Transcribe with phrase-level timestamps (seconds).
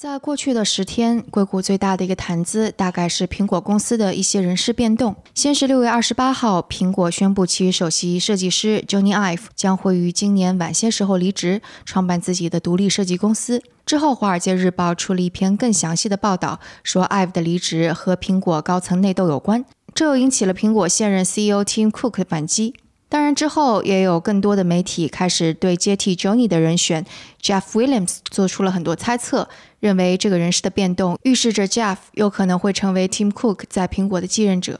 [0.00, 5.14] 在过去的十天，硅谷最大的一个谈资大概是苹果公司的一些人事变动。
[5.34, 13.62] 先是六月二十八号，苹果宣布其首席设计师 Johnny Ive 将会于今年晚些时候离职，创办自己的独立设计公司。
[13.84, 22.72] 之后，《华尔街日报》出了一篇更详细的报道，说 Ive 的离职和苹果高层内斗有关，这又引起了苹果现任 CEO Tim Cook 的反击。
[23.10, 27.04] 当然，之后也有更多的媒体开始对接替 Johnny 的人选
[27.42, 29.48] Jeff Williams 做出了很多猜测，
[29.80, 34.78] 认为这个人事的变动预示着 Jeff 有可能会成为 Tim Cook 在苹果的继任者。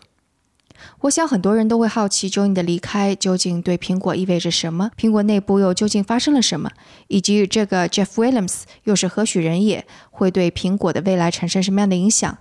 [1.01, 4.93] 我想很多人都会好奇，Johnny 的离开究竟对苹果意味着什么？
[4.97, 6.71] 苹果内部又究竟发生了什么？
[7.09, 9.85] 以及这个 Jeff Williams 又是何许人也？
[10.10, 12.38] 会对苹果的未来产生什么样的影响？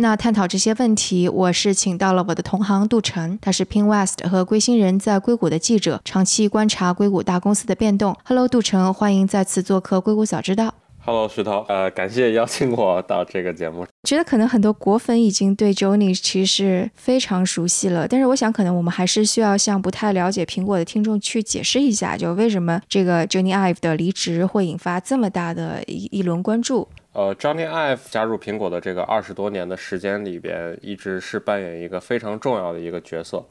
[0.00, 8.16] 那探讨这些问题，我是请到了我的同行杜晨，他是 Pin West 和归心人在硅谷的记者，长期观察硅谷大公司的变动。
[8.24, 10.72] Hello，杜晨，欢迎再次做客硅谷早知道。
[11.00, 13.84] Hello，石头，呃，感谢邀请我到这个节目。
[14.08, 26.86] 觉得可能很多果粉已经对 Johnny 其实非常熟悉了，但是我想可能我们还是需要向不太了解苹果的听众去解释一下，就为什么这个 Johnny Ive 的离职会引发这么大的一一轮关注。
[27.12, 33.44] 呃，Johnny Ive 加入苹果的这个二十多年的时间里边，一直是扮演一个非常重要的一个角色，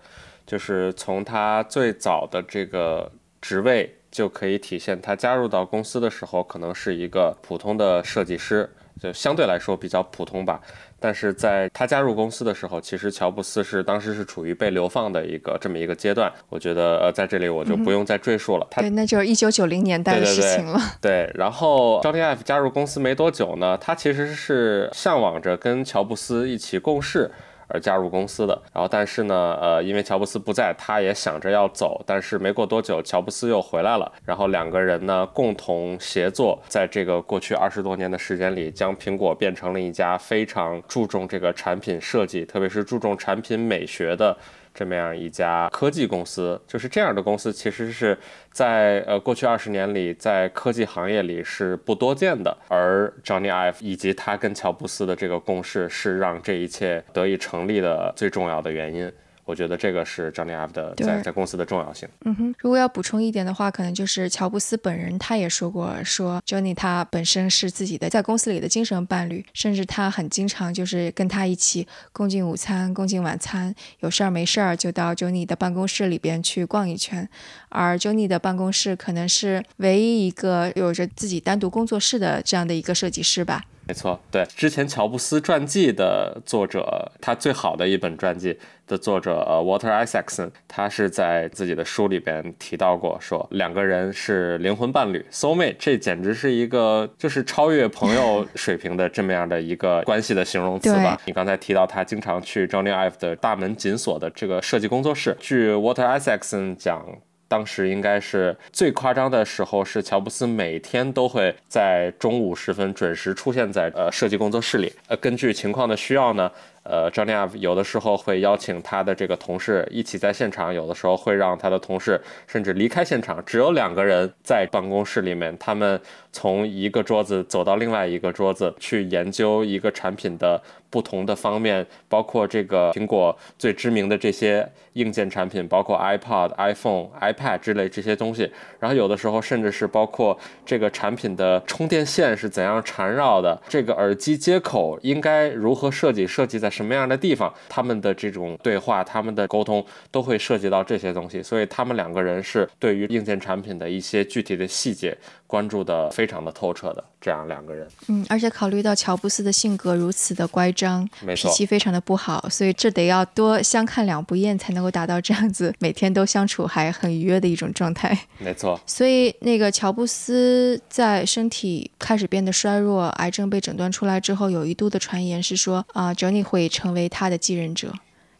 [0.45, 8.69] 就是从他最早的这个职位就可以体现，他加入到公司的时候可能是一个普通的设计师，
[9.01, 10.61] 就相对来说比较普通吧。
[10.99, 16.31] 但是在他加入公司的时候，其实乔布斯是当时是处于被流放的一个这么一个阶段。
[16.49, 18.67] 我觉得呃，在这里我就不用再赘述了。
[18.75, 20.79] 对，那就是一九九零年代的事情了。
[20.99, 27.31] 对，然后 Johnny Ive 加入公司没多久呢，他其实是向往着跟乔布斯一起共事。
[27.67, 44.35] 而加入公司的，然后但是呢，呃，因为乔布斯不在，他也想着要走，但是没过多久，乔布斯又回来了，然后两个人呢共同协作，在这个过去二十多年的时间里，将苹果变成了一家非常注重这个产品设计，特别是注重产品美学的。
[44.77, 48.15] 这么样一家科技公司，就是这样的公司，其实是
[48.51, 52.55] 在呃过去二十年里，在科技行业里是不多见的。
[52.67, 59.11] 而 Johnny Ive 以及他跟乔布斯的这个共识，是让这一切得以成立的最重要的原因。
[59.47, 62.07] 我觉得这个是 Johnny Ive 的在在公司的重要性。
[62.25, 77.27] 嗯哼，如果要补充一点的话，可能就是乔布斯本人他也说过，说 Johnny 他本身是自己的在公司里的精神伴侣，甚至他很经常就是跟他一起共进午餐、共进晚餐，有事儿没事儿就到 Johnny 的办公室里边去逛一圈。
[77.69, 83.63] 而 Johnny 的办公室可能是唯一一个有着自己单独工作室的这样的一个设计师吧。
[83.87, 101.17] 没错，对，之前乔布斯传记的作者，他最好的一本传记的作者，呃，Walter Isaacson，他是在自己的书里边提到过，说两个人是灵魂伴侣，soul mate，这简直是一个就是超越朋友水平的这么样的一个关系的形容词吧。
[101.25, 107.05] 你刚才提到他经常去 Johnny Ive 的大门紧锁的这个设计工作室，据 Walter Isaacson 讲。
[107.47, 114.91] 当时应该是最夸张的时候，是乔布斯每天都会在中午时分准时出现在呃设计工作室里。
[115.07, 116.51] 呃，根据情况的需要呢。
[116.89, 125.53] 呃，Johnny Ive 有的时候会邀请他的这个同事一起在现场，有的时候会让他的同事甚至离开现场，只有两个人在办公室里面。
[125.57, 125.99] 他们
[126.31, 138.49] 从一个桌子走到另外一个桌子，去研究一个产品的不同的方面，包括这个苹果最知名的这些硬件产品，包括 iPod、iPhone、iPad 之类这些东西。
[138.79, 146.71] 然后有的时候甚至是包括这个产品的充电线是怎样缠绕的，这个耳机接口应该如何设计，设计在。
[146.77, 157.03] 什么样的地方，他们的这种对话，他们的沟通都会涉及到这些东西，所以他们两个人是对于硬件产品的一些具体的细节关注的非常的透彻的。
[157.19, 168.17] 这样两个人，嗯，而且考虑到乔布斯的性格如此的乖张，脾气非常的不好，所以这得要多相看两不厌才能够达到这样子每天都相处还很愉悦的一种状态。
[168.37, 176.67] 没错，所以那个乔布斯在身体开始变得衰弱，癌症被诊断出来之后，有一度的传言是说啊，Johnny 会。
[176.77, 177.91] 成为他的继任者，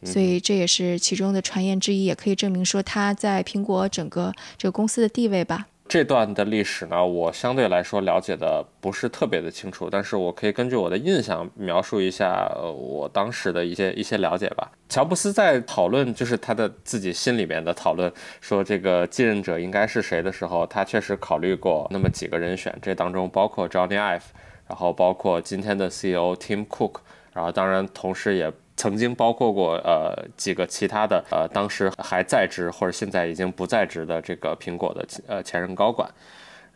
[0.04, 5.66] 所以这也是其中的传言之一，也可以证明说他在苹果整个这个公司的地位吧。
[5.88, 14.70] 这段的历史呢，我相对来说了解的不是特别的清楚，但是我可以根据我的印象描述一下我当时的一些一些了解吧。
[14.88, 24.20] 乔布斯在讨论，就是他的自己心里面的讨论，说这个继任者应该是谁的时候，他确实考虑过那么几个人选，这当中包括 Johnny Ive，
[24.66, 26.96] 然后包括今天的 CEO Tim Cook，
[27.32, 28.52] 然后当然同时也。
[28.78, 36.08] 曾经包括过呃几个其他的呃当时还在职或者现在已经不在职的这个苹果的呃前任高管，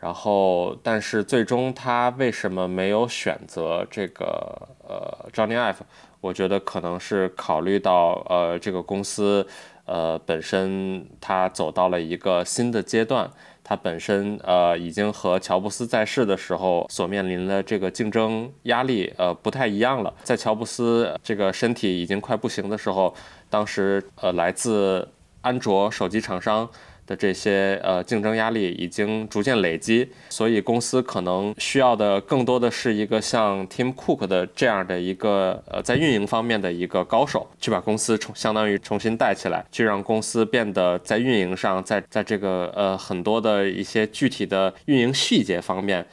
[0.00, 5.76] 然后但是最终他为什么没有选择这个呃 Johnny Ive？
[6.20, 9.46] 我觉得可能是考虑到呃这个公司
[9.86, 13.30] 呃本身它走到了一个新的阶段。
[13.64, 20.12] 它本身呃已经和乔布斯在世的时候所面临的这个竞争压力呃不太一样了。
[20.22, 23.14] 在乔布斯这个身体已经快不行的时候，
[23.48, 25.08] 当时呃来自
[25.40, 26.68] 安卓手机厂商。
[27.16, 46.06] 这些呃竞争压力已经逐渐累积，所以公司可能需要的更多的是一个像 Tim Cook 的这样的一个呃在运营方面的一个高手，去把公司重相当于重新带起来，去让公司变得在运营上，在在这个呃很多的一些具体的运营细节方面，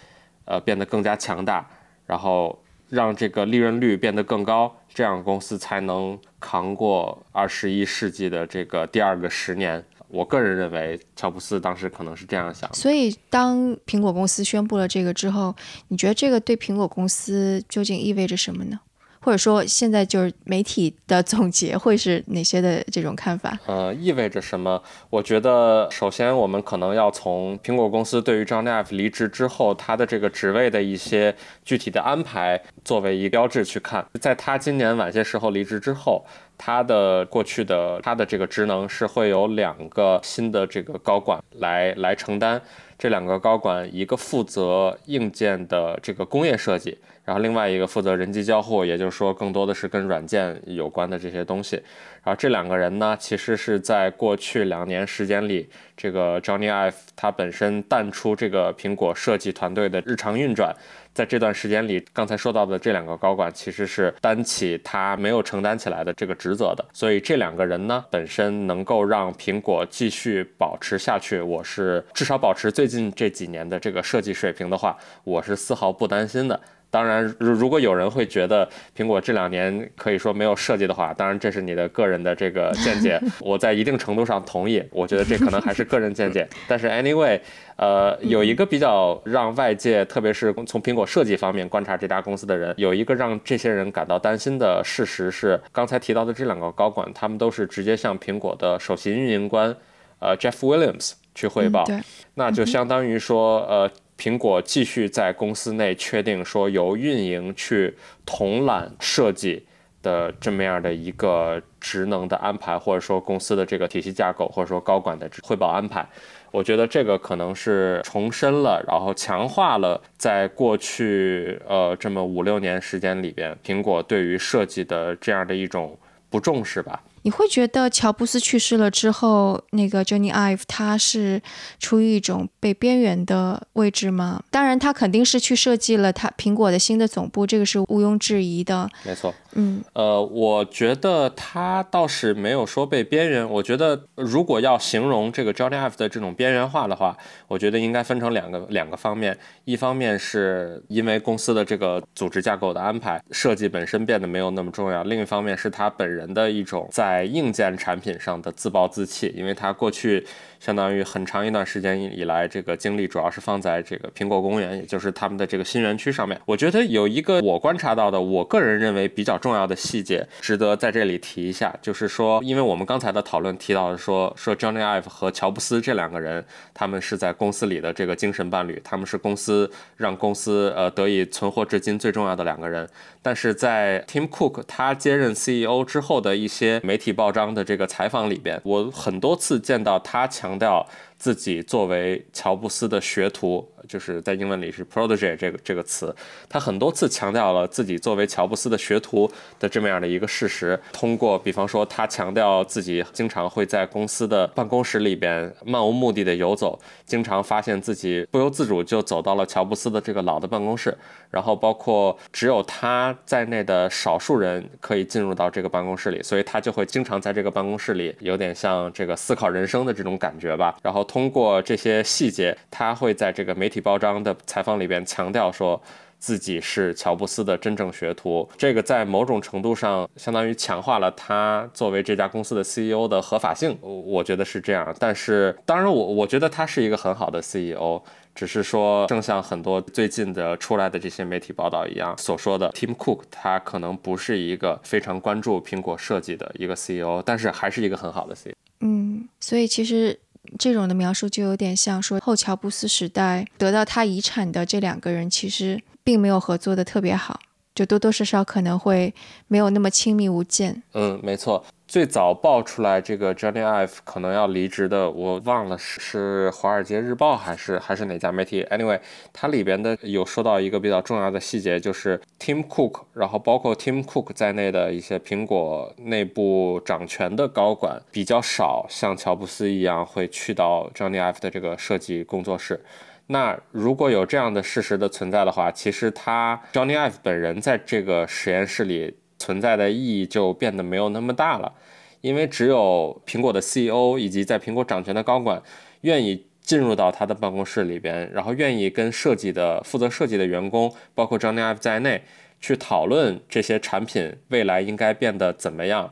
[0.45, 1.67] 呃变得更加强大，
[2.05, 9.83] 然后让这个利润率变得更高，这样公司才能扛过二十一世纪的这个第二个十年。
[10.09, 12.71] 我个人认为，乔布斯当时可能是这样想。
[12.73, 15.55] 所以，当苹果公司宣布了这个之后，
[15.87, 18.79] 你觉得这个对苹果公司究竟意味着什么呢？
[19.21, 23.57] 或者说，现在就是媒体的总结会是哪些的这种看法？
[23.65, 24.81] 呃，意味着什么？
[25.09, 34.05] 我觉得，首先我们可能要从苹果公司对于 John Ive 离职之后他的这个职位的一些具体的安排作为一个标志去看。
[34.19, 36.25] 在他今年晚些时候离职之后。
[36.61, 42.61] 他的过去的他的这个职能是会有两个新的这个高管来来承担，
[42.99, 51.77] 这两个高管一个负责硬件的这个工业设计，然后另外一个负责人机交互，也就是说更多的是跟软件有关的这些东西。
[52.21, 60.75] 然后这两个人呢，其实是在过去两年时间里，这个 Johnny Ive 他本身淡出这个苹果设计团队的日常运转。
[61.13, 76.59] 在这段时间里，刚才说到的这两个高管其实是担起他没有承担起来的这个职责的，所以这两个人呢，本身能够让苹果继续保持下去，我是至少保持最近这几年的这个设计水平的话，我是丝毫不担心的。
[76.91, 84.83] 当然，如如果有人会觉得苹果这两年可以说没有设计的话，当然这是你的个人的这个见解， 我在一定程度上同意。
[84.91, 86.47] 我觉得这可能还是个人见解。
[86.67, 87.39] 但是 anyway，
[87.75, 99.75] 呃，有一个比较让外界，特别是从苹果设计方面观察这家公司的人，有一个让这些人感到担心的事实是，刚才提到的这两个高管，他们都是直接向苹果的首席运营官，
[100.19, 101.85] 呃，Jeff Williams 去汇报，
[102.33, 103.91] 那就相当于说，呃。
[104.19, 107.95] 苹果继续在公司内确定说由运营去
[108.25, 109.65] 统揽设计
[110.03, 116.05] 的这么样的一个职能的安排，或者说公司的这个体系架构，或者说高管的汇报安排。
[116.51, 125.97] 我觉得这个可能是重申了，然后强化了在过去呃这么五六年时间里边，苹果对于设计的这样的一种
[126.29, 127.01] 不重视吧。
[127.23, 131.41] 你会觉得乔布斯去世了之后，那个 Johnny Ive 他是
[131.79, 134.41] 处于一种被边缘的位置吗？
[134.49, 138.89] 当然，他肯定是去设计了他苹果的新的总部，这个是毋庸置疑的。
[139.03, 139.33] 没错。
[139.53, 143.49] 嗯，呃，我觉得他倒是没有说被边缘。
[143.49, 147.17] 我觉得如果要形容这个 Johnny Ive 的这种边缘化的话，
[147.47, 149.37] 我觉得应该分成两个两个方面。
[149.65, 160.25] 一方面是因为公司的这个组织架构的安排，设计本身变得没有那么重要；另一方面是他本人的一种在硬件产品上的自暴自弃，因为他过去。
[160.59, 166.37] 相当于很长一段时间以来，这个精力主要是放在这个苹果公园，也就是他们的这个新园区上面。
[166.45, 182.87] 我觉得有一个我观察到的，我个人认为比较重要的细节，值得在这里提一下，就是说，因为我们刚才的讨论提到说，说 Johnny Ive 和乔布斯这两个人，他们是在公司里的这个精神伴侣，他们是公司让公司呃得以存活至今最重要的两个人。
[183.21, 190.85] 但是在 Tim Cook 他接任 CEO 之后的一些媒体报章的这个采访里边，我很多次见到他强调
[191.19, 196.15] 自己作为乔布斯的学徒，就是在英文里是 protege 这个这个词，
[196.47, 200.79] 他很多次强调了自己作为乔布斯的学徒的这么样的一个事实。
[200.93, 210.97] 通过比方说，他强调自己经常会在公司的办公室里边漫无目的的游走，经常发现自己不由自主就走到了乔布斯的这个老的办公室，
[211.29, 220.75] 然后包括只有他在内的少数人可以进入到这个办公室里，所以他就会经常在这个办公室里，有点像这个思考人生的这种感觉吧。
[220.81, 225.81] 然后通过这些细节，他会在这个媒体包装的采访里边强调说。
[226.19, 234.93] 自己是乔布斯的真正学徒，这个在某种程度上相当于强化了他作为这家公司的 CEO 的合法性，我觉得是这样。
[234.99, 238.01] 但是，当然我我觉得他是一个很好的 CEO，
[238.35, 248.53] 只是说正像很多最近的出来的这些媒体报道一样所说的，Tim Cook 他可能不是一个非常关注苹果设计的一个 CEO，但是还是一个很好的 CEO。
[248.81, 250.19] 嗯，所以其实。
[250.57, 257.39] 这种的描述就有点像说后乔布斯时代得到他遗产的这两个人，其实并没有合作的特别好，
[257.75, 259.13] 就多多少少可能会
[259.47, 260.81] 没有那么亲密无间。
[260.95, 261.63] 嗯，没错。
[261.87, 268.63] 最早爆出来这个 Johnny Ive 可能要离职的，我忘了是是《华尔街日报》还是还是哪家媒体。
[268.71, 268.99] Anyway，
[269.31, 282.83] 它里边的有说到一个比较重要的细节，就是 Tim Cook，然后包括 Tim Cook 在内的一些苹果内部掌权的高管比较少，像乔布斯一样会去到 Johnny Ive 的这个设计工作室。
[283.31, 289.15] 那如果有这样的事实的存在的话，其实他 Johnny Ive 本人在这个实验室里。
[289.41, 291.73] 存在的意义就变得没有那么大了，
[292.19, 295.63] 因为只有苹果的 CEO 以及在苹果掌权的高管
[296.01, 302.21] 愿意进入到他的办公室里边，然后愿意跟设计的负责设计的员工，包括 Johnny Ive 在内，
[302.59, 306.11] 去讨论这些产品未来应该变得怎么样。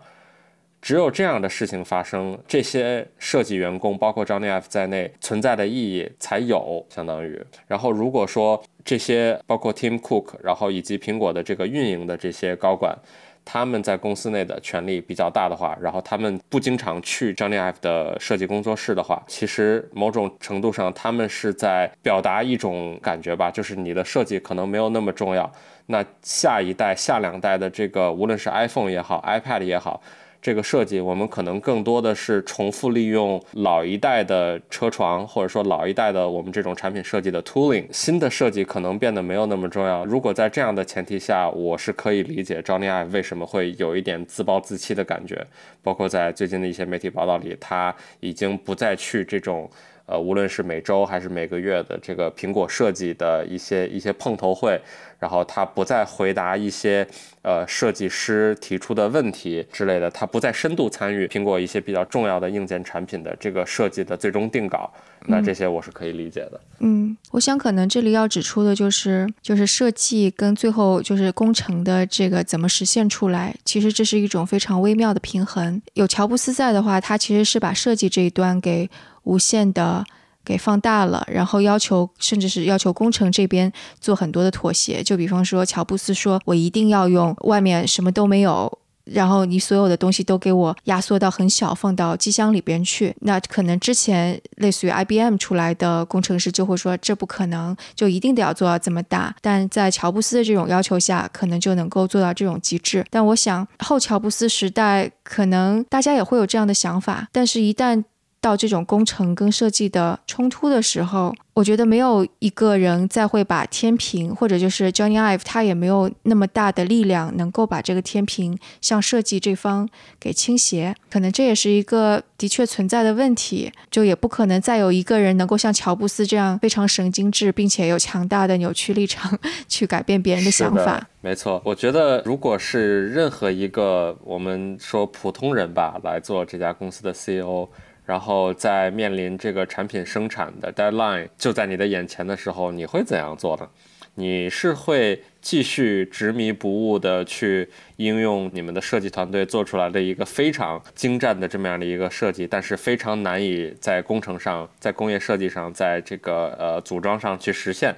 [0.82, 7.44] 只有这样的事情发生，这些设计员工，包括 Johnny Ive 在内存在的意义才有，相当于。
[7.68, 12.98] 然后如果说这些包括 Tim Cook，然后以及苹果的这个运营的这些高管，
[13.44, 25.52] 他们在公司内的权力比较大的话，然后他们不经常去 Johnny Ive 的设计工作室的话，其实某种程度上他们是在表达一种感觉吧，就是你的设计可能没有那么重要。
[25.88, 30.02] 那下一代、下两代的这个，无论是 iPhone 也好，iPad 也好。
[30.42, 37.86] 这个设计，我们可能更多的是重复利用老一代的车床，或者说老一代的我们这种产品设计的 tooling。
[37.92, 40.06] 新的设计可能变得没有那么重要。
[40.06, 45.46] 如果在这样的前提下，我是可以理解 Johnny Ive 为什么会有一点自暴自弃的感觉。
[45.84, 49.70] 包括在最近的一些媒体报道里，他已经不再去这种。
[50.08, 54.80] 呃，无论是每周还是每个月的这个苹果设计的一些一些碰头会，
[55.20, 57.06] 然后他不再回答一些
[57.42, 64.90] 呃设计师提出的问题之类的，他不再深度参与苹果一些比较重要的硬件产品的这个设计的最终定稿，
[65.26, 66.62] 那这些我是可以理解的。
[66.80, 75.82] 嗯，我想可能这里要指出的就是，就是设计跟最后就是工程的这个怎么实现出来，其实这是一种非常微妙的平衡。
[75.96, 78.90] 有乔布斯在的话，他其实是把设计这一端给。
[79.28, 80.04] 无限的
[80.46, 85.04] 给放大了，然后要求甚至是要求工程这边做很多的妥协。
[85.04, 103.06] 就比方说，乔布斯说：“我一定要用外面什么都没有，然后你所有的东西都给我压缩到很小，放到机箱里边去。”那可能之前类似于 IBM 出来的工程师就会说：“这不可能，就一定得要做到这么大。”但在乔布斯的这种要求下，可能就能够做到这种极致。
[103.10, 108.02] 但我想后乔布斯时代，可能大家也会有这样的想法，但是一旦
[108.48, 120.96] 到这种工程跟设计的冲突的时候，我觉得没有一个人再会把天平，或者就是 Johnny Ive，他也没有那么大的力量能够把这个天平向设计这方给倾斜。
[121.10, 129.38] 可能这也是一个的确存在的问题，就也不可能再有一个人能够像乔布斯这样非常神经质，并且有强大的扭曲立场
[129.68, 131.06] 去改变别人的想法。
[131.20, 137.68] 没错，我觉得如果是任何一个我们说普通人吧来做这家公司的 CEO。
[138.08, 143.70] 然后在面临这个产品生产的 deadline 就在你的眼前的时候，你会怎样做呢？
[144.16, 157.94] 你是会继续执迷不悟的去应用你们的设计团队做出来的一个非常精湛的这么样的一个设计，但是非常难以在工程上、在工业设计上、在这个呃组装上去实现，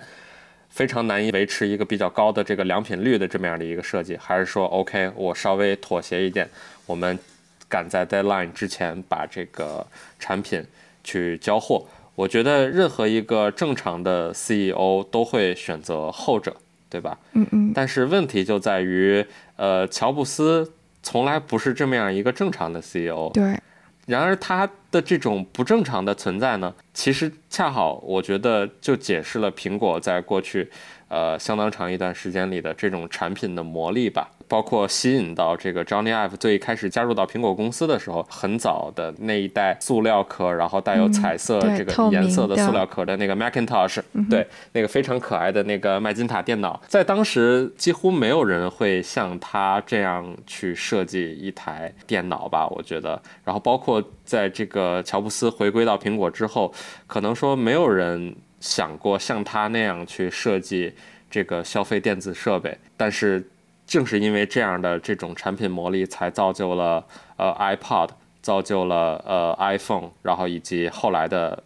[0.69, 6.49] 非常难以维持一个比较高的这个良品率的这么样的一个设计，还是说 OK，我稍微妥协一点，
[6.87, 7.17] 我们。
[7.69, 9.85] 赶在 deadline 之前把这个
[10.19, 10.65] 产品
[11.03, 11.85] 去交货，
[12.15, 16.55] 我觉得任何一个正常的 CEO 都会选择后者，
[16.89, 17.17] 对吧？
[17.33, 17.71] 嗯嗯。
[17.73, 20.73] 但是问题就在于，呃，乔布斯
[21.03, 23.29] 从来不是这么样一个正常的 CEO。
[23.33, 23.57] 对。
[24.07, 30.67] 然而他的这种不正常的存在呢，其实恰好我觉得就解释了苹果在过去，
[31.09, 34.29] 呃，相当长一段时间里的这种产品的魔力吧。
[34.47, 52.67] 包括吸引到这个 Johnny Ive 最开始加入到苹果公司的时候，很早的那一代塑料壳，然后带有彩色这个颜色的塑料壳的那个 Macintosh，对，那个非常可爱的那个麦金塔电脑，在当时几乎没有人会像他这样去设计一台电脑吧？
[52.69, 53.21] 我觉得。
[53.43, 56.73] 然后包括在这个乔布斯回归到苹果之后，
[57.05, 60.93] 可能说没有人想过像他那样去设计
[61.29, 63.47] 这个消费电子设备，但是。
[63.89, 67.03] 正是因为这样的这种产品魔力，才造就了
[67.37, 71.63] 呃 iPod，造就了呃 iPhone，然后以及后来的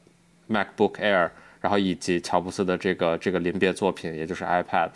[0.50, 4.92] MacBook Air，然后以及乔布斯的这个这个临别作品，也就是 iPad。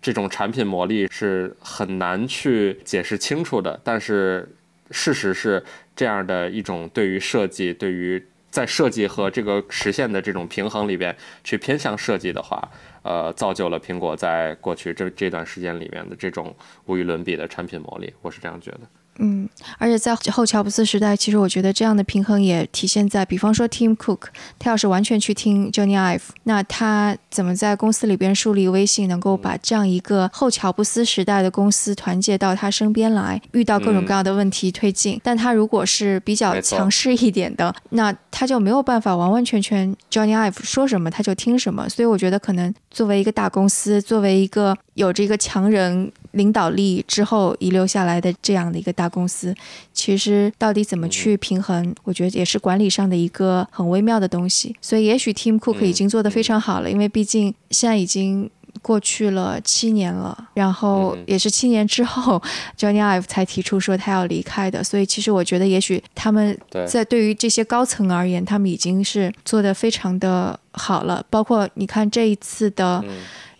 [0.00, 4.48] 这种产品魔力是很难去解释清楚的，但是
[4.92, 5.64] 事实是
[5.96, 8.24] 这样的一种对于设计，对于
[8.58, 12.58] 在设计和这个实现的这种平衡里边去偏向设计的话。
[13.02, 16.54] 呃，造就了苹果在过去这这段时间里面的这种
[16.86, 18.80] 无与伦比的产品魔力，我是这样觉得。
[19.18, 19.48] 嗯，
[19.78, 35.20] 而且在后乔布斯时代，其实我觉得这样的平衡也体现在，比方说 Tim Cook，他要是完全去听 Johnny Ive，那他怎么在公司里边树立威信，能够把这样一个后乔布斯时代的公司团结到他身边来，遇到各种各样的问题推进。
[35.22, 41.88] 但他如果是比较强势一点的，那他就没有办法完完全全 Johnny Ive 说什么他就听什么。
[41.88, 46.12] 所以我觉得可能作为一个大公司，作为一个有着一个强人。
[46.32, 49.52] 领导力之后遗留下来的这样的一个大公司，
[49.94, 54.76] 其实到底怎么去平衡，我觉得也是管理上的一个很微妙的东西。
[54.80, 58.48] 所以也许 Tim Cook 已经做得非常好了，因为毕竟现在已经
[58.82, 62.40] 过去了七年了，然后也是七年之后
[62.78, 64.84] ，Johnny Ive 才提出说他要离开的。
[64.84, 71.24] 所以其实我觉得，也许他们在对于这些高层而言，他们已经是做得非常的好了。
[71.30, 73.02] 包括你看这一次的。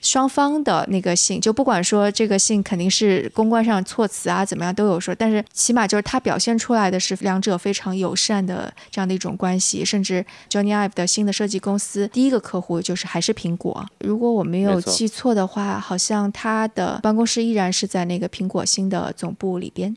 [0.00, 13.85] 双方的那个信，就不管说这个信肯定是公关上措辞啊怎么样都有说，但是起码就是他表现出来的是两者非常友善的这样的一种关系，甚至 Johnny Ive 的新的设计公司第一个客户就是还是苹果。
[13.99, 19.97] 如果我没有记错的话，好像他的办公室依然是在那个苹果新的总部里边。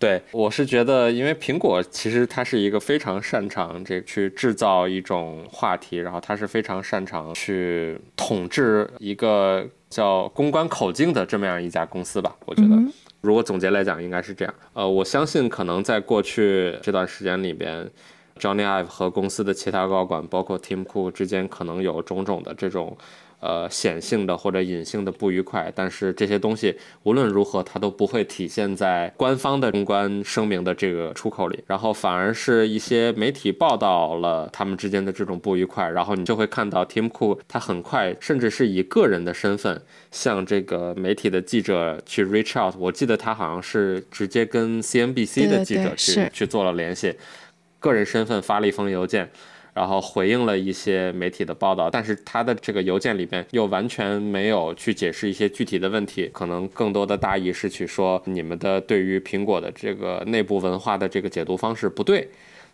[0.00, 12.34] 对，我是觉得，因为苹果其实它是一个非常擅长这去制造一种话题，然后它是非常擅长去统治一个叫公关口径的这么样一家公司吧。
[12.46, 12.76] 我觉得，
[13.20, 14.54] 如果总结来讲，应该是这样。
[14.72, 17.86] 呃，我相信可能在过去这段时间里边
[18.38, 22.96] ，Johnny Ive 和公司的其他高管，包括 Tim Cook 之间，可能有种种的这种。
[23.40, 47.14] 呃，显性的或者隐性的不愉快，但是这些东西无论如何，它都不会体现在官方的公关声明的这个出口里，然后反而是一些媒体报道了他们之间的这种不愉快，然后你就会看到 Tim Cook 他很快，甚至是以个人的身份向这个媒体的记者去 reach out，我记得他好像是直接跟 CNBC 的记者去去做了联系，
[47.78, 49.30] 个人身份发了一封邮件。
[49.72, 62.28] 然后回应了一些媒体的报道，但是他的这个邮件里边又完全没有去解释一些具体的问题，可能更多的大意是去说你们的对于苹果的这个内部文化的这个解读方式不对。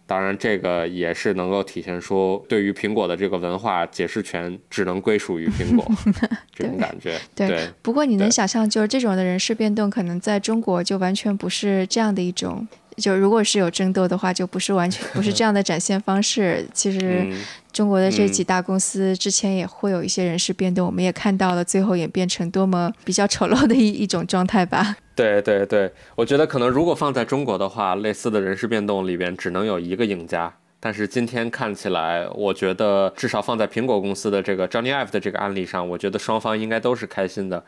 [0.09, 5.85] 当然，这个也是能够体现出对于苹果的这个文化解释权只能归属于苹果
[6.55, 7.19] 这种感觉。
[7.35, 12.69] 对，不过你能想象，就是这种的人事变动，可能在中国就完全不是这样的一种。
[12.97, 16.67] 就如果是有争斗的话，就不是完全不是这样的展现方式。
[16.73, 17.27] 其实
[17.73, 24.97] 中国的这几大公司之前也会有一些人事变动，我们也看到了，最后演变成多么比较丑陋的一一种状态吧。
[25.15, 30.55] 对对对，我觉得可能如果放在中国的话，类似的人事变动里边只能有一个赢家。
[30.79, 37.65] 但是今天看起来，我觉得至少放在苹果公司的这个 Johnny Ive 的这个案例上，我觉得双方应该都是开心的。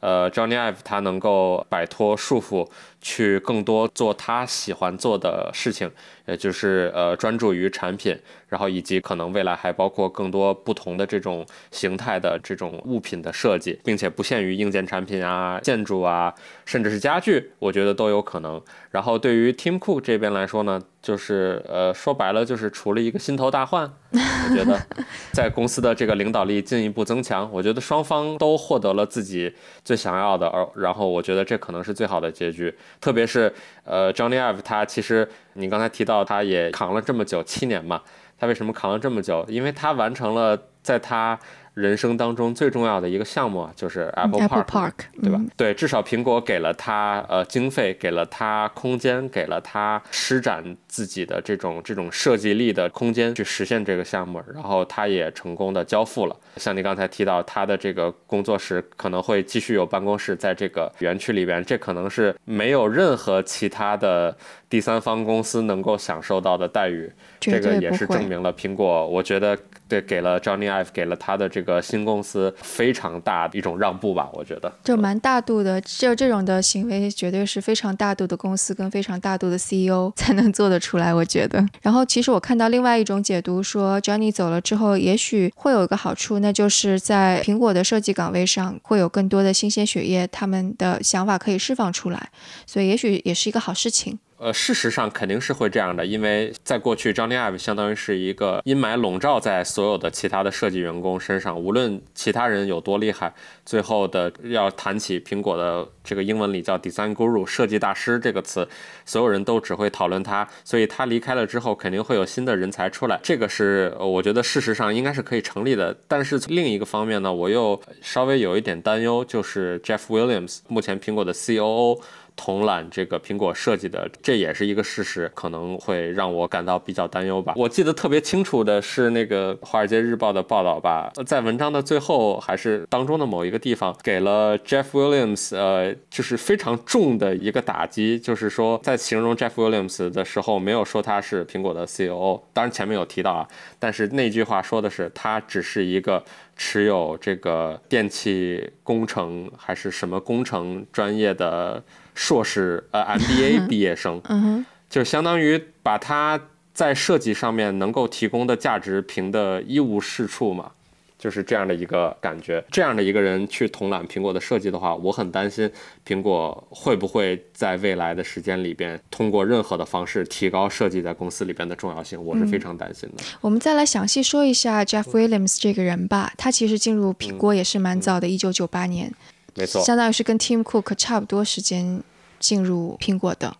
[0.00, 2.68] 呃，Johnny Ive 他能够摆脱束缚，
[3.00, 5.90] 去更多做他喜欢做的事情，
[6.26, 16.34] 也就是呃专注于产品，然后以及可能未来还包括更多不同的这种形态的这种物品的设计，并且不限于硬件产品啊、建筑啊，
[16.64, 18.60] 甚至是家具，我觉得都有可能。
[18.90, 20.80] 然后对于 Tim Cook 这边来说呢？
[21.00, 24.78] 就是呃，说白了就是除了一个心头大患，我觉得
[25.32, 32.74] 在公司的这个领导力进一步增强，我觉得双方都获得了自己最想要的，而然后我觉得这可能是最好的结局。
[33.00, 33.50] 特别是
[33.84, 38.02] 呃，Johnny Ive 他其实你刚才提到他也扛了这么久七年嘛，
[38.38, 39.42] 他为什么扛了这么久？
[39.48, 41.38] 因为他完成了在他
[41.74, 45.38] 人生当中最重要的一个项目啊，就是 Apple Apple Park，Park，对吧？
[45.38, 56.36] 嗯对，至少苹果给了他呃经费，给了他空间，给了他施展自己的这种这种设计力的空间去实现这个项目，然后他也成功的交付了。
[56.56, 64.36] 像你刚才提到，他的这个工作室可能会继续有办公室在这个园区里边，这可能是没有任何其他的
[64.68, 67.10] 第三方公司能够享受到的待遇。
[67.38, 69.56] 这个也是证明了苹果，我觉得
[69.90, 74.72] 对给了 Johnny Ive 给了他的这个新公司非常大的一种让步吧，我觉得。
[74.84, 81.66] 就蛮大度的，就这种的行为，绝对是非常大度的公司跟非常大度的 CEO 才能做得出来，我觉得。
[81.82, 92.30] 然后，其实我看到另外一种解读说，Johnny 走了之后，也许会有一个好处，那就是在苹果的设计岗位上会有更多的新鲜血液，他们的想法可以释放出来，
[92.64, 94.18] 所以也许也是一个好事情。
[94.40, 103.34] 呃，事实上肯定是会这样的，因为在过去，Johnny Ive 相当于是一个阴霾笼罩在所有的其他的设计员工身上，无论其他人有多厉害，
[103.66, 108.66] 最后的要谈起苹果的这个英文里叫 Design Guru 设计大师这个词，
[109.04, 115.94] 所有人都只会讨论他，所以他离开了之后，肯定会有新的人才出来，这个是我觉得事实上应该是可以成立的。
[116.08, 122.00] 但是另一个方面呢，我又稍微有一点担忧，就是 Jeff Williams 目前苹果的 COO。
[122.36, 127.54] 统揽这个苹果设计的，这也是一个事实，可能会让我感到比较担忧吧。
[127.56, 146.22] 我记得特别清楚的是那个《华尔街日报》的报道吧，在文章的最后还是当中的某一个地方，给了 Jeff Williams 呃，就是非常重的一个打击，就是说在形容 Jeff Williams 的时候，没有说他是苹果的 CEO，当然前面有提到啊，但是那句话说的是他只是一个。
[146.62, 151.82] 持有这个电气工程还是什么工程专业的
[152.14, 156.40] 硕士呃 MBA 毕业生，嗯哼，就相当于把他
[156.72, 160.72] 在设计上面能够提供的价值评的一无是处嘛。
[161.20, 165.70] 就是这样的一个感觉，这样的一个人去统揽苹果的设计的话，我很担心
[166.02, 173.22] 苹果会不会在未来的时间里边通过任何的方式提高设计在公司里边的重要性，我是非常担心的。
[173.42, 176.32] 我们再来详细说一下 Jeff Williams 这个人吧。
[176.38, 179.12] 他其实进入苹果也是蛮早的，一九九八年，
[179.54, 182.02] 没错，相当于是跟 Tim Cook 差不多时间
[182.38, 183.56] 进入苹果的。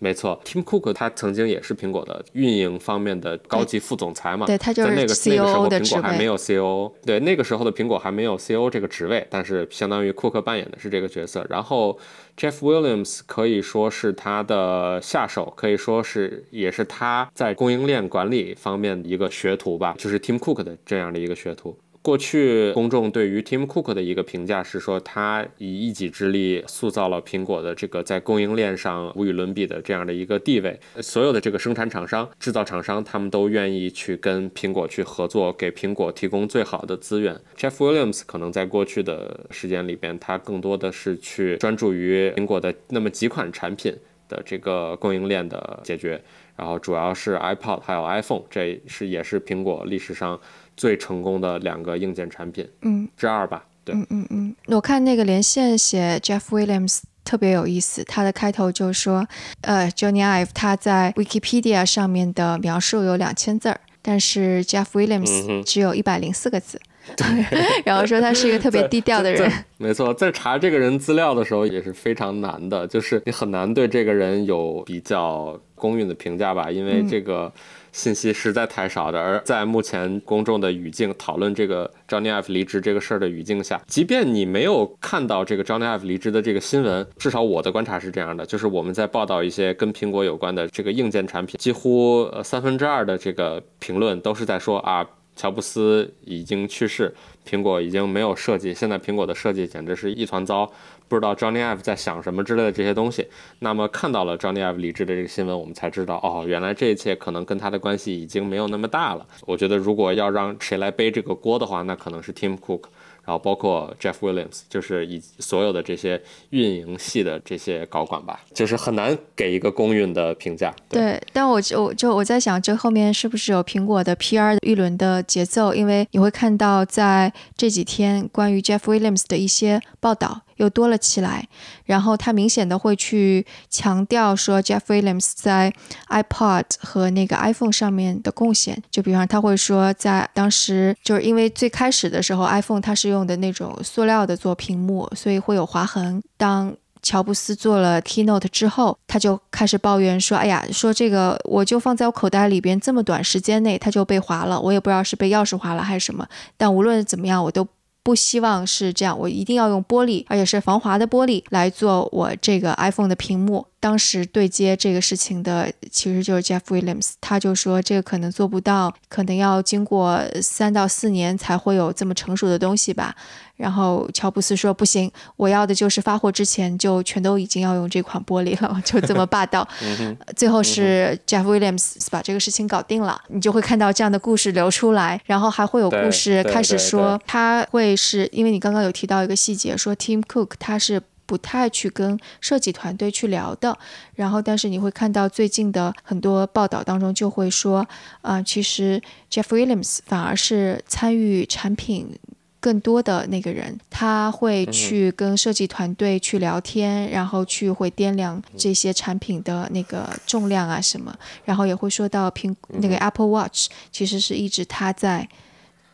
[0.00, 11.46] 没错，Tim Cook 他曾经也是苹果的运营方面的高级副总裁嘛，对他就是在那个那个时候苹果还没有 CEO，对那个时候的苹果还没有 CEO 这个职位，但是相当于库克扮演的是这个角色。
[11.48, 11.98] 然后
[12.36, 21.74] Jeff Williams 可以说是他的下手，可以说是也是他在供应链管理方面的一个学徒吧，就是 Tim Cook 的这样的一个学徒。
[22.04, 30.78] 过去公众对于 Tim Cook 的一个评价是说，他以一己之力塑造了苹果的这个在供应链上无与伦比的这样的一个地位。
[31.00, 37.40] 所有的这个生产厂商、制造厂商，他们都愿意去跟苹果去合作，给苹果提供最好的资源。
[37.56, 43.96] Jeff Williams 可能在过去的时间里边，他更多的是去专注于苹果的那么几款产品
[44.28, 46.22] 的这个供应链的解决，
[46.56, 50.40] 然后主要是 iPod 还有 iPhone，这是也是苹果历史上。
[50.76, 54.56] 最成功的两个硬件产品，嗯，之二吧，对，嗯嗯嗯。
[54.66, 59.24] 我看那个连线写 Jeff Williams 特别有意思，他的开头就说，
[59.60, 66.78] 呃，Johnny Ive 他在 Wikipedia 上面的描述有两千字儿，但是 Jeff Williams 只有一百零四个字。
[66.78, 66.82] 对，
[67.84, 69.50] 然后说他是一个特别低调的人。
[69.78, 77.52] 没错，在查这个人资料的时候也是非常难的，就是你很难对这个人有比较公允的评价吧，因为这个。
[77.94, 97.14] 信息实在太少的，而在目前公众的语境讨论这个 Johnny Ive 离职这个事儿的语境下，即便你没有看到这个 Johnny Ive 离职的这个新闻，至少我的观察是这样的，就是我们在报道一些跟苹果有关的这个硬件产品，几乎呃三分之二的这个评论都是在说啊，乔布斯已经去世，
[97.48, 100.70] 苹果已经没有设计，现在苹果的设计简直是一团糟。
[101.06, 109.26] 不知道 Johnny Ive 在想什么之类的这些东西，那么看到了 Johnny Ive 离职的这个新闻，我们才知道哦，原来这一切可能跟他的关系已经没有那么大了。
[109.44, 112.84] 我觉得如果要让谁来背这个锅的话，那可能是 Tim Cook。
[113.24, 120.74] 然后包括 Jeff Williams，就是以所有的这些运营系的这些高管吧，就是很难给一个公允的评价。
[120.88, 125.74] 对，但我就我就我在想，这后面是不是有苹果的 PR 一轮的节奏？
[125.74, 131.46] 因为你会看到在这几天关于 Jeff Williams 的一些报道又多了起来，
[131.84, 135.72] 然后他明显的会去强调说 Jeff Williams 在
[136.08, 146.22] iPod 和那个 iPhone 上面的贡献，就比方他会说，在当时就是因为最开始的时候，iPhone 它是用的那种塑料的做屏幕，所以会有划痕。
[146.36, 156.26] 当乔布斯做了 keynote 之后，他就开始抱怨说：“哎呀，说这个我就放在我口袋里边，这么短时间内它就被划了，我也不知道是被钥匙划了还是什么。
[156.56, 157.66] 但无论怎么样，我都。”
[158.04, 163.66] 不希望是这样，我一定要用玻璃，而且是防滑的玻璃来做我这个 iPhone 的屏幕。
[163.84, 173.14] 当时对接这个事情的其实就是 Jeff Williams，他就说这个可能做不到，可能要经过三到四年才会有这么成熟的东西吧。
[173.56, 179.68] 然后乔布斯说不行，我要的就是发货之前就全都已经要用这款玻璃了，就这么霸道。
[180.34, 193.76] 最后是 Jeff Williams 把这个事情搞定了，你就会看到这样的故事流出来，然后还会有故事开始说他会是因为你刚刚有提到一个细节，说 Tim Cook 他是不太去跟设计团队去聊的，
[194.14, 197.86] 然后但是你会看到最近的很多报道当中就会说，
[198.22, 202.18] 啊，其实 Jeff Williams 反而是参与产品。
[202.60, 215.28] 更多的那个人，他会去跟设计团队去聊天，然后去会掂量这些产品的那个重量啊什么，然后也会说到苹那个 Apple Watch，其实是一直他在。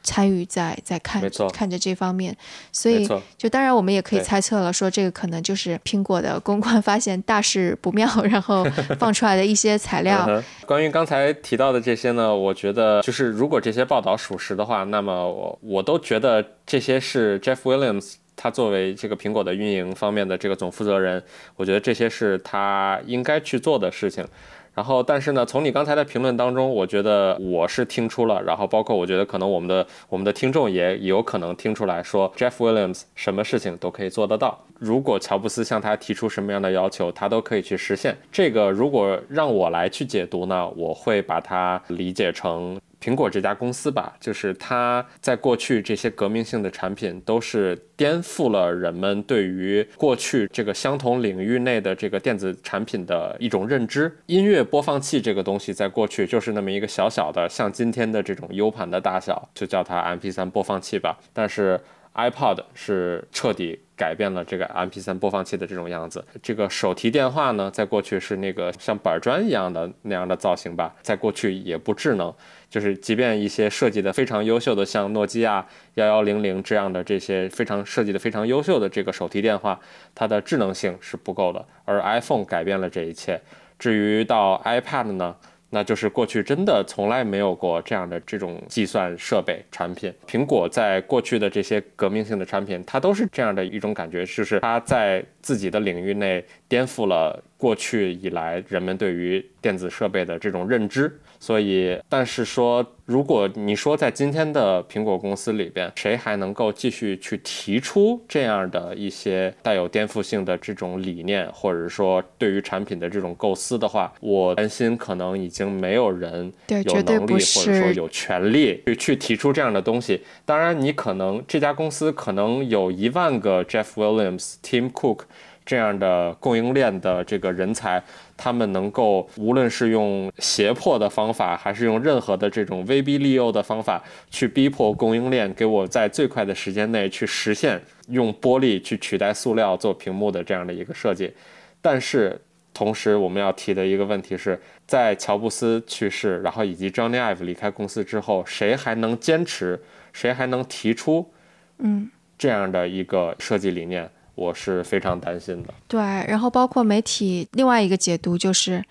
[0.02, 2.36] 参与在在看看着这方面，
[2.72, 8.64] 所以就当然我们也可以猜测了，说这个可能就是苹果的公关发现大事不妙，然后
[8.98, 10.28] 放出来的一些材料。
[10.66, 21.22] 关于刚才提到的这些呢，我觉得就是如果这些报道属实的话，那么我我都觉得这些是 Jeff Williams 他作为这个苹果的运营方面的这个总负责人，
[21.56, 24.26] 我觉得这些是他应该去做的事情。
[24.74, 34.58] 然后，但是呢，从你刚才的评论当中，我觉得我是听出了，然后包括我觉得可能我们的我们的听众也有可能听出来说，Jeff Williams 什么事情都可以做得到。
[34.78, 38.16] 如果乔布斯向他提出什么样的要求，他都可以去实现。
[38.32, 42.80] 这个如果让我来去解读呢，我会把它理解成。
[43.02, 54.14] 苹果这家公司吧，就是它在过去这些革命性的产品，都是颠覆了人们对于过去这个相同领域内的这个电子产品的一种认知。
[54.26, 61.18] 音乐播放器这个东西，在过去就是那么一个小小的，像今天的这种 U 盘的大小，就叫它 MP3 播放器吧。
[61.32, 61.80] 但是
[62.14, 66.24] iPod 是彻底改变了这个 MP3 播放器的这种样子。
[66.42, 72.32] 这个手提电话呢，在过去是那个像板砖一样的那样的造型吧，在过去也不智能。
[72.70, 79.78] 就是即便一些设计的非常优秀的，像诺基亚幺幺零零这样的这些非常设计的非常优秀的这个手提电话，
[80.14, 81.62] 它的智能性是不够的。
[81.84, 83.38] 而 iPhone 改变了这一切。
[83.78, 85.36] 至于到 iPad 呢？
[85.70, 90.12] 那就是过去真的从来没有过这样的这种计算设备产品。
[90.26, 101.18] 苹果在过去的这些革命性的产品，它都是这样的一种感觉，就是它在自己的领域内颠覆了过去以来人们对于电子设备的这种认知。
[101.42, 120.22] 所以，但是说，如果你说在今天的苹果公司里边，谁还能够继续去提出这样的一些带有颠覆性的这种理念，或者说对于产品的这种构思的话，我担心可能已经没有人有能力或者说有权利去去提出这样的东西。
[120.44, 125.20] 当然，你可能这家公司可能有一万个 Jeff Williams、Tim Cook。
[125.64, 128.02] 这样的供应链的这个人才，
[128.36, 141.32] 他们能够无论是用胁迫的方法，还是用任何的这种威逼利诱的方法，去逼迫供应链给我在最快的时间内去实现用玻璃去取代塑料做屏幕的这样的一个设计。
[141.80, 142.40] 但是，
[142.74, 149.80] 同时我们要提的一个问题是，在乔布斯去世，然后以及 Johnny Ive 离开公司之后，谁还能坚持？
[150.12, 151.30] 谁还能提出
[151.78, 154.10] 嗯这样的一个设计理念？
[154.34, 155.74] 我是非常担心的。
[155.86, 158.82] 对，然后包括媒体另外一个解读就是，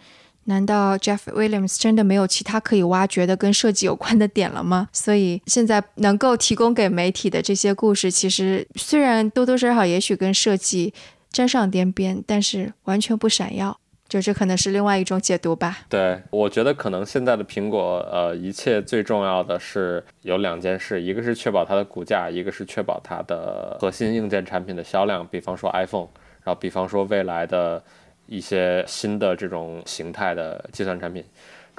[0.46, 4.90] 难道 Jeff Williams 真的没有其他可以挖掘的跟设计有关的点了吗？
[4.92, 10.94] 所以现在能够提供给媒体的这些故事，其实虽然多多少少也许跟设计
[11.32, 13.79] 沾上点边，但是完全不闪耀。
[14.10, 15.78] 就这可能是另外一种解读吧。
[15.88, 26.08] 对，我觉得可能现在的苹果，呃，一切最重要的是有两件事，一个是确保它的股价，一个是确保它的核心硬件产品的销量，比方说 iPhone，
[26.44, 27.82] 然后比方说未来的
[28.26, 31.24] 一些新的这种形态的计算产品。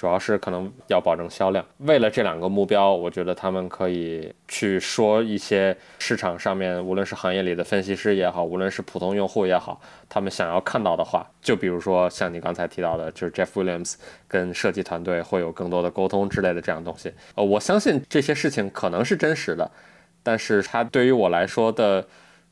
[0.00, 17.12] 主要是可能要保证销量，为了这两个目标，我觉得他们可以去说一些市场上面，无论是行业里的分析师也好，无论是普通用户也好，他们想要看到的话，就比如说像你刚才提到的，就是 Jeff Williams 跟设计团队会有更多的沟通之类的这样东西。
[17.34, 19.70] 呃，我相信这些事情可能是真实的，
[20.22, 22.06] 但是它对于我来说的。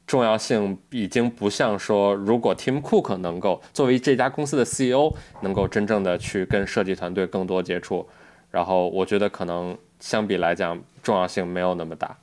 [0.09, 8.09] 重要性已经不像说，如果 Tim Cook 能够作为这家公司的 CEO，能够真正的去跟设计团队更多接触，
[8.51, 12.16] 然后我觉得可能相比来讲重要性没有那么大。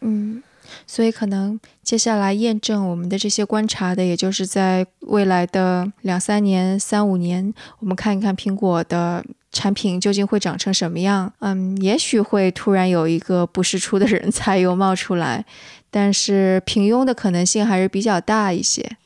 [0.00, 0.42] 嗯，
[0.88, 11.32] 所以可能接下来验证我们的这些观察的，也就是在未来的两三年、三五年，我们看一看苹果的产品究竟会长成什么样。
[11.40, 15.44] 嗯，也许会突然有一个不世出的人才又冒出来，
[15.90, 18.96] 但是平庸的可能性还是比较大一些。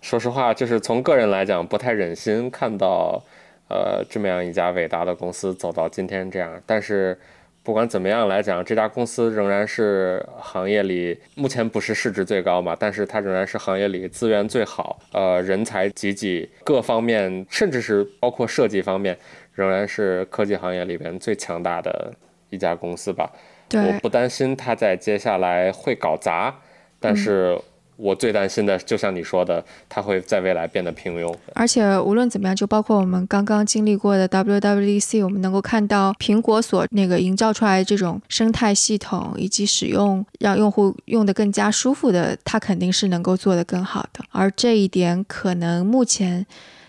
[0.00, 3.22] 说实话，就是从个人来讲，不太忍心看到。
[3.68, 7.18] 呃，这么样一家伟大的公司走到今天这样，但是
[7.64, 19.18] 不管怎么样来讲，这家公司仍然是行业里目前不是市值最高嘛，但是它仍然是行业里资源最好，呃，人才济济，各方面甚至是包括设计方面，
[19.56, 22.14] 仍然是科技行业里边最强大的
[22.50, 23.28] 一家公司吧。
[23.68, 26.54] 对，我不担心它在接下来会搞砸，
[27.00, 27.60] 但是。
[27.98, 31.34] 我最担心的，就像你说的，它会在未来变得平庸。
[31.54, 44.22] 而且无论怎么样，就包括我们刚刚经历过的 WWDC，我们能够看到苹果所那个营造出来这种生态系统，以及使用让用户用的更加舒服的，它肯定是能够做得更好的。
[44.30, 46.44] 而这一点，可能目前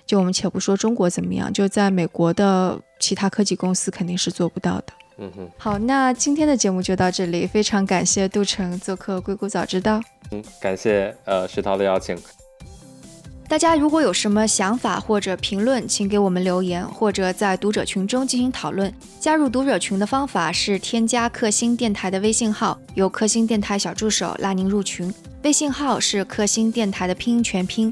[0.08, 4.86] 就我们且不说中国怎么样，就在美国的其他科技公司肯定是做不到的。
[5.20, 10.00] 嗯哼，好，那今天的节目就到这里，非常感谢杜成做客《硅谷早知道》。
[10.32, 12.18] 嗯，感谢呃石涛的邀请。
[13.50, 18.94] 大家如果有什么想法或者评论，请给我们留言，或者在读者群中进行讨论。
[19.20, 25.14] 加入读者群的方法是添加克星电台的微信号，由克星电台小助手拉您入群。
[25.44, 27.92] 微信号是克星电台的拼音全拼